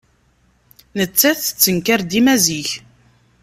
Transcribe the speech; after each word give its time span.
Nettat 0.97 1.39
tettenkar 1.45 2.01
dima 2.09 2.35
zik. 2.45 2.69